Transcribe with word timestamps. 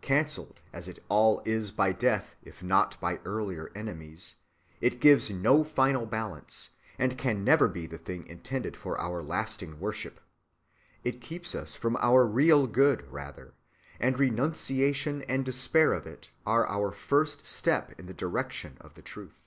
Cancelled 0.00 0.58
as 0.72 0.88
it 0.88 0.98
all 1.08 1.40
is 1.44 1.70
by 1.70 1.92
death 1.92 2.34
if 2.42 2.60
not 2.60 3.00
by 3.00 3.20
earlier 3.24 3.70
enemies, 3.76 4.34
it 4.80 4.98
gives 5.00 5.30
no 5.30 5.62
final 5.62 6.06
balance, 6.06 6.70
and 6.98 7.16
can 7.16 7.44
never 7.44 7.68
be 7.68 7.86
the 7.86 7.96
thing 7.96 8.26
intended 8.26 8.76
for 8.76 8.98
our 9.00 9.22
lasting 9.22 9.78
worship. 9.78 10.18
It 11.04 11.20
keeps 11.20 11.54
us 11.54 11.76
from 11.76 11.94
our 12.00 12.26
real 12.26 12.66
good, 12.66 13.08
rather; 13.12 13.54
and 14.00 14.18
renunciation 14.18 15.22
and 15.28 15.44
despair 15.44 15.92
of 15.92 16.04
it 16.04 16.32
are 16.44 16.66
our 16.66 16.90
first 16.90 17.46
step 17.46 17.96
in 17.96 18.06
the 18.06 18.12
direction 18.12 18.78
of 18.80 18.94
the 18.94 19.02
truth. 19.02 19.38